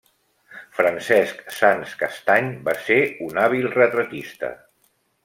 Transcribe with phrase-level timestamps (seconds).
[0.77, 4.51] Francesc Sans Castany va ser un hàbil retratista.